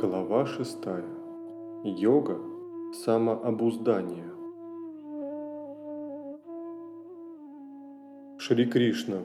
[0.00, 0.78] Глава 6.
[1.84, 2.38] Йога
[3.04, 4.30] самообуздания.
[8.38, 9.18] Шри Кришна.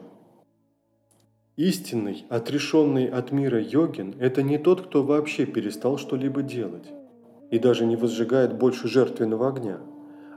[1.56, 6.92] Истинный, отрешенный от мира йогин– это не тот, кто вообще перестал что-либо делать
[7.50, 9.78] и даже не возжигает больше жертвенного огня,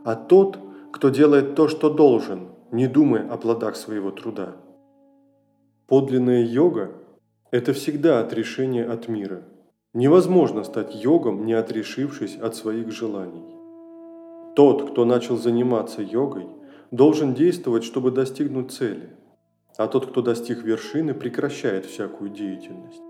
[0.05, 0.58] а тот,
[0.94, 4.55] кто делает то, что должен, не думая о плодах своего труда.
[5.88, 6.91] Подлинная йога–
[7.52, 9.44] это всегда отрешение от мира.
[9.93, 13.43] Невозможно стать йогом, не отрешившись от своих желаний.
[14.55, 16.45] Тот, кто начал заниматься йогой,
[16.91, 19.09] должен действовать, чтобы достигнуть цели,
[19.77, 23.02] а тот, кто достиг вершины, прекращает всякую деятельность.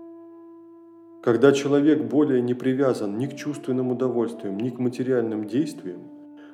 [1.22, 6.00] Когда человек более не привязан ни к чувственным удовольствиям, ни к материальным действиям,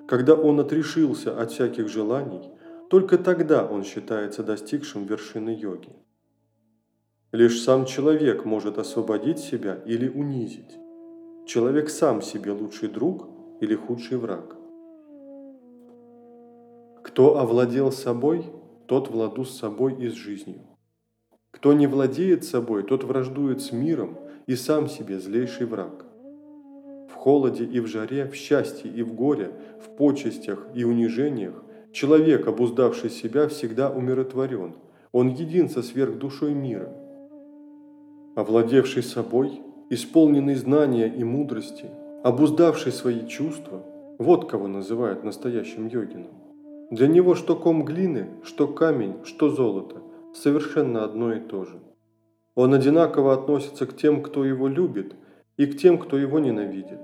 [0.08, 2.50] когда он отрешился от всяких желаний,
[2.90, 5.90] только тогда он считается достигшим вершины йоги.
[7.32, 10.78] Лишь сам человек может освободить себя или унизить.
[11.44, 13.28] Человек сам себе лучший друг
[13.60, 14.56] или худший враг.
[17.02, 18.46] Кто овладел собой,
[18.86, 20.60] тот владу с собой и с жизнью.
[21.50, 26.04] Кто не владеет собой, тот враждует с миром и сам себе злейший враг.
[27.10, 29.52] В холоде и в жаре, в счастье и в горе,
[29.84, 34.74] в почестях и унижениях человек, обуздавший себя, всегда умиротворен.
[35.10, 36.96] Он един со сверхдушой мира–
[38.36, 41.86] овладевший собой, исполненный знания и мудрости,
[42.22, 43.82] обуздавший свои чувства,
[44.18, 46.30] вот кого называют настоящим йогином.
[46.90, 49.96] Для него что ком глины, что камень, что золото–
[50.36, 51.80] совершенно одно и то же.
[52.54, 55.14] Он одинаково относится к тем, кто его любит,
[55.56, 57.00] и к тем, кто его ненавидит,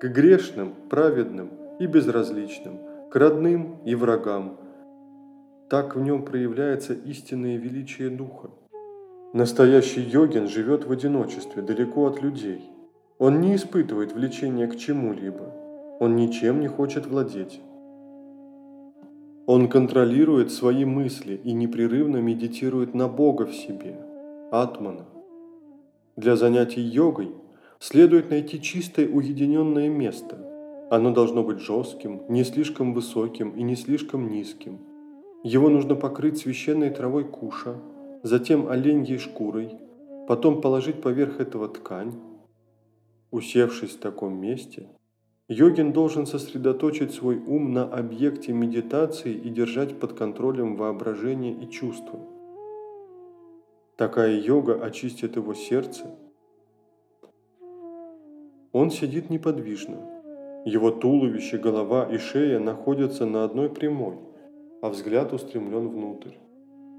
[0.00, 2.78] к грешным, праведным и безразличным,
[3.10, 4.58] к родным и врагам.
[5.70, 8.50] Так в нем проявляется истинное величие духа.
[9.34, 12.62] Настоящий йогин живет в одиночестве, далеко от людей.
[13.18, 15.52] Он не испытывает влечения к чему-либо.
[16.00, 17.60] Он ничем не хочет владеть.
[19.46, 23.96] Он контролирует свои мысли и непрерывно медитирует на Бога в себе,
[24.50, 25.04] Атмана.
[26.16, 27.30] Для занятий йогой
[27.80, 30.38] следует найти чистое уединенное место.
[30.90, 34.78] Оно должно быть жестким, не слишком высоким и не слишком низким.
[35.44, 37.76] Его нужно покрыть священной травой куша–
[38.22, 39.78] затем оленьей шкурой,
[40.26, 42.14] потом положить поверх этого ткань.
[43.30, 44.88] Усевшись в таком месте,
[45.48, 52.20] йогин должен сосредоточить свой ум на объекте медитации и держать под контролем воображение и чувства.
[53.96, 56.14] Такая йога очистит его сердце.
[58.72, 59.98] Он сидит неподвижно.
[60.64, 64.18] Его туловище, голова и шея находятся на одной прямой,
[64.82, 66.34] а взгляд устремлен внутрь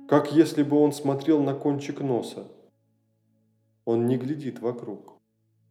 [0.10, 2.48] как если бы он смотрел на кончик носа.
[3.86, 5.20] Он не глядит вокруг.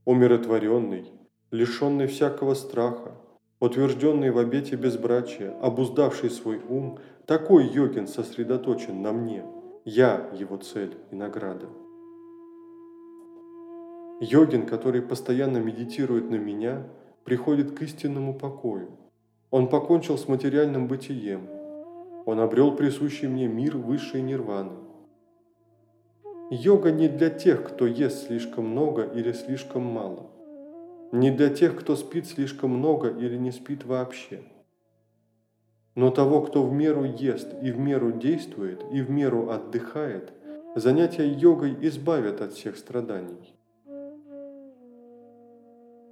[0.05, 1.11] Умиротворенный,
[1.51, 3.17] лишенный всякого страха,
[3.59, 9.45] утвержденный в обете безбрачия, обуздавший свой ум, такой йогин сосредоточен на мне.
[9.85, 11.67] Я его цель и награда.
[14.21, 16.87] Йогин, который постоянно медитирует на меня,
[17.25, 18.89] приходит к истинному покою.
[19.51, 21.49] Он покончил с материальным бытием–
[22.29, 24.77] он обрел присущий мне мир высшей нирваны.
[26.51, 30.31] Йога не для тех, кто ест слишком много или слишком мало.
[31.11, 34.43] Не для тех, кто спит слишком много или не спит вообще.
[35.95, 40.31] Но того, кто в меру ест и в меру действует, и в меру отдыхает,
[40.77, 43.55] занятия йогой избавят от всех страданий.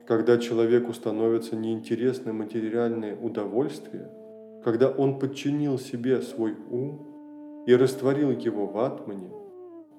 [0.07, 4.11] Когда человеку становятся неинтересны материальные удовольствия–
[4.67, 9.31] когда он подчинил себе свой ум и растворил его в атмане,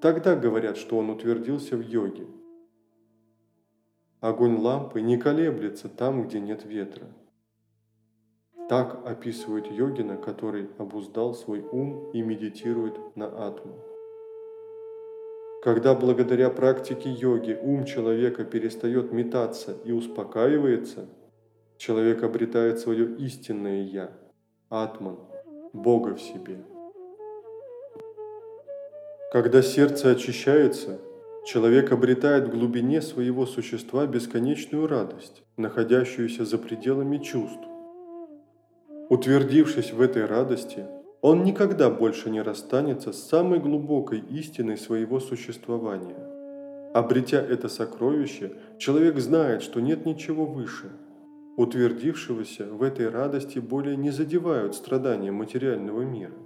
[0.02, 2.26] тогда говорят, что он утвердился в йоге.
[4.20, 7.06] Огонь лампы не колеблется там, где нет ветра.
[8.68, 13.74] Так описывают йогина, который обуздал свой ум и медитирует на атму.
[15.62, 21.08] Когда благодаря практике йоги ум человека перестает метаться и успокаивается,
[21.78, 24.27] человек обретает свое истинное «я»,
[24.70, 25.16] Атман,
[25.72, 26.58] Бога в себе.
[29.32, 31.00] Когда сердце очищается,
[31.46, 37.66] человек обретает в глубине своего существа бесконечную радость, находящуюся за пределами чувств.
[39.08, 40.84] Утвердившись в этой радости,
[41.22, 46.92] он никогда больше не расстанется с самой глубокой истиной своего существования.
[46.92, 50.90] Обретя это сокровище, человек знает, что нет ничего выше–
[51.58, 56.38] утвердившегося в этой радости более не задевают страдания материального мира.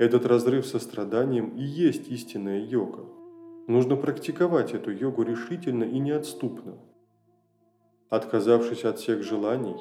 [0.00, 3.04] Этот разрыв со страданием и есть истинная йога.
[3.68, 6.76] Нужно практиковать эту йогу решительно и неотступно.
[8.10, 9.76] Отказавшись от всех желаний,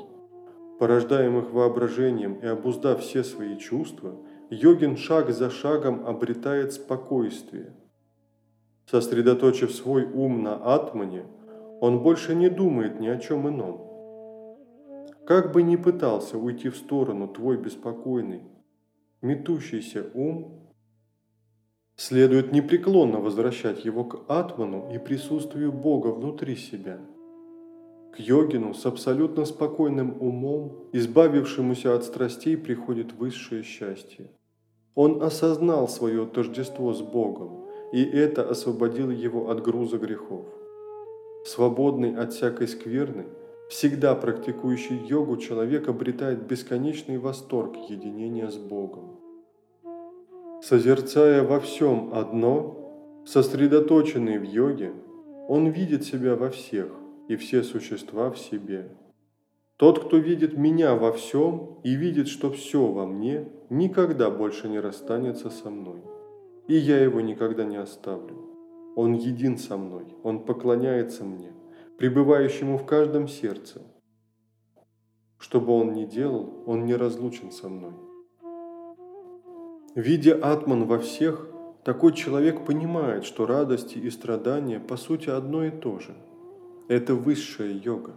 [0.78, 4.16] порождаемых воображением и обуздав все свои чувства,
[4.52, 7.74] йогин шаг за шагом обретает спокойствие.
[8.86, 11.26] Сосредоточив свой ум на атмане,
[11.82, 13.93] он больше не думает ни о чем ином.
[15.26, 18.44] Как бы ни пытался уйти в сторону твой беспокойный,
[19.22, 20.64] метущийся ум,
[21.96, 27.00] Следует непреклонно возвращать его к атману и присутствию Бога внутри себя.
[28.16, 34.32] К йогину с абсолютно спокойным умом, избавившемуся от страстей, приходит высшее счастье.
[34.96, 40.46] Он осознал свое тождество с Богом, и это освободило его от груза грехов.
[41.46, 43.26] Свободный от всякой скверны,
[43.70, 49.20] всегда практикующий йогу человек обретает бесконечный восторг единения с Богом.
[50.62, 54.94] Созерцая во всем одно, сосредоточенный в йоге,
[55.48, 56.90] он видит себя во всех
[57.28, 58.90] и все существа в себе.
[59.78, 64.80] Тот, кто видит меня во всем и видит, что все во мне, никогда больше не
[64.80, 66.02] расстанется со мной.
[66.68, 68.38] И я его никогда не оставлю.
[68.96, 71.52] Он един со мной, он поклоняется мне,
[71.98, 73.82] пребывающему в каждом сердце.
[75.38, 77.94] Что бы он ни делал, он не разлучен со мной.
[79.96, 81.48] Видя атман во всех,
[81.84, 86.16] такой человек понимает, что радости и страдания по сути одно и то же.
[86.88, 88.16] Это высшая йога.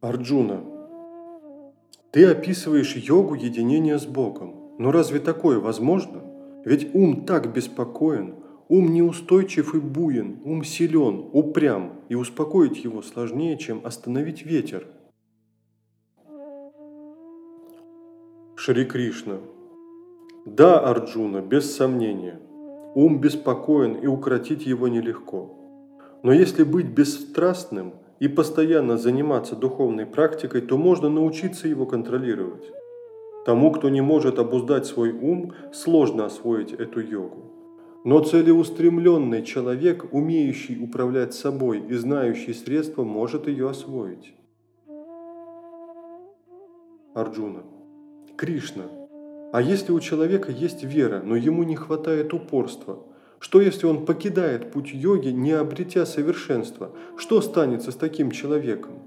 [0.00, 0.62] Арджуна,
[2.12, 4.76] ты описываешь йогу единения с Богом.
[4.78, 6.22] Но разве такое возможно?
[6.64, 8.36] Ведь ум так беспокоен,
[8.68, 14.86] ум неустойчив и буен, ум силен, упрям, и успокоить его сложнее, чем остановить ветер.
[18.56, 19.38] Шри Кришна,
[20.56, 22.40] да, Арджуна, без сомнения.
[22.94, 25.54] Ум беспокоен и укротить его нелегко.
[26.22, 32.64] Но если быть бесстрастным и постоянно заниматься духовной практикой, то можно научиться его контролировать.
[33.44, 37.57] Тому, кто не может обуздать свой ум, сложно освоить эту йогу.
[38.08, 44.34] Но целеустремленный человек, умеющий управлять собой и знающий средства, может ее освоить.
[47.14, 47.64] Арджуна.
[48.36, 48.84] Кришна–
[49.52, 52.98] а если у человека есть вера, но ему не хватает упорства?
[53.38, 56.92] Что если он покидает путь йоги, не обретя совершенства?
[57.16, 59.02] Что станется с таким человеком?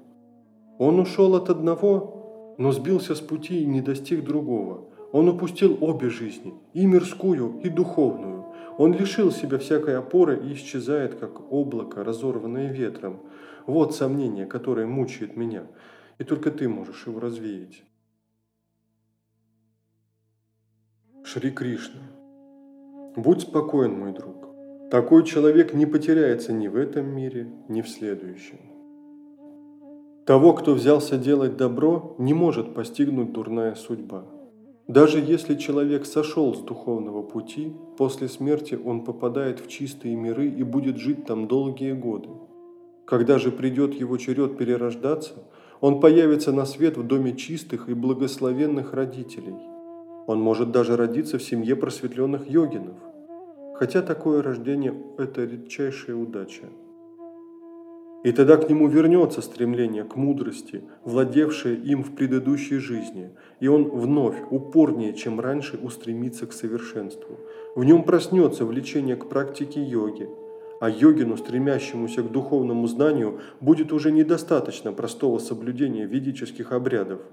[0.80, 4.86] Он ушел от одного, но сбился с пути и не достиг другого.
[5.12, 8.40] Он упустил обе жизни, и мирскую, и духовную.
[8.77, 13.21] Он лишил себя всякой опоры и исчезает, как облако, разорванное ветром.
[13.68, 15.68] Вот сомнение, которое мучает меня,
[16.18, 17.83] и только ты можешь его развеять.
[21.23, 22.01] Шри Кришна.
[23.15, 24.47] Будь спокоен, мой друг.
[24.89, 28.59] Такой человек не потеряется ни в этом мире, ни в следующем.
[30.25, 34.25] Того, кто взялся делать добро, не может постигнуть дурная судьба.
[34.91, 40.63] Даже если человек сошел с духовного пути, после смерти он попадает в чистые миры и
[40.63, 42.29] будет жить там долгие годы.
[43.05, 45.33] Когда же придет его черед перерождаться,
[45.79, 49.55] он появится на свет в доме чистых и благословенных родителей–
[50.27, 52.95] он может даже родиться в семье просветленных йогинов,
[53.75, 56.69] хотя такое рождение– это редчайшая удача.
[58.23, 63.89] И тогда к нему вернется стремление к мудрости, владевшее им в предыдущей жизни, и он
[63.89, 67.39] вновь, упорнее, чем раньше, устремится к совершенству.
[67.75, 70.29] В нем проснется влечение к практике йоги,
[70.79, 77.21] а йогину, стремящемуся к духовному знанию, будет уже недостаточно простого соблюдения ведических обрядов–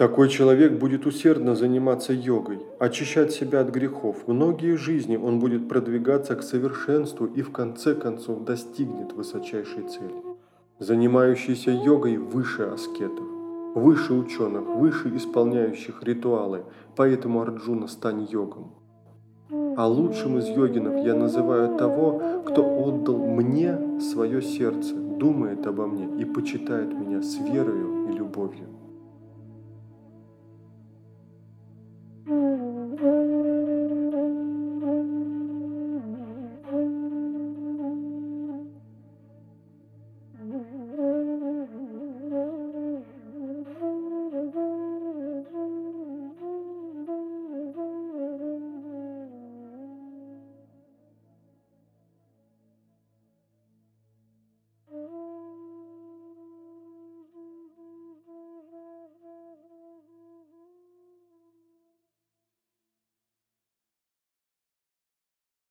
[0.00, 4.26] такой человек будет усердно заниматься йогой, очищать себя от грехов.
[4.26, 10.22] Многие жизни он будет продвигаться к совершенству и в конце концов достигнет высочайшей цели.
[10.78, 13.26] Занимающийся йогой выше аскетов,
[13.74, 16.62] выше ученых, выше исполняющих ритуалы,
[16.96, 18.72] поэтому Арджуна стань йогом.
[19.76, 26.08] А лучшим из йогинов я называю того, кто отдал мне свое сердце, думает обо мне
[26.22, 28.80] и почитает меня с верою и любовью.